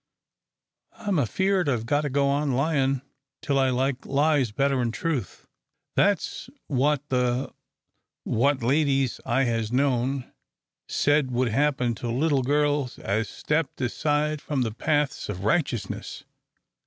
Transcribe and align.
I'm 0.93 1.19
afeared 1.19 1.69
I've 1.69 1.85
got 1.85 2.01
to 2.01 2.09
go 2.09 2.25
on 2.25 2.53
lyin' 2.53 3.03
till 3.39 3.59
I 3.59 3.69
like 3.69 4.03
lies 4.03 4.51
better'n 4.51 4.91
truth. 4.91 5.45
That's 5.95 6.49
what 6.65 7.07
the 7.09 7.53
what 8.23 8.63
ladies 8.63 9.21
I 9.27 9.43
has 9.43 9.71
known 9.71 10.33
said 10.87 11.29
would 11.29 11.49
happen 11.49 11.93
to 12.01 12.09
little 12.09 12.41
girls 12.41 12.97
as 12.97 13.29
stepped 13.29 13.79
aside 13.79 14.41
from 14.41 14.63
the 14.63 14.71
paths 14.73 15.29
of 15.29 15.43
righteousness." 15.43 16.23